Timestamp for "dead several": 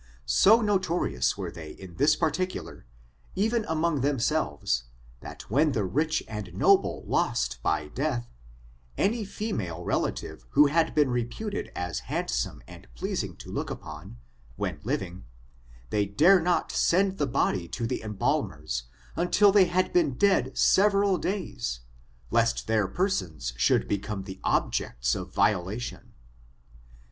20.15-21.19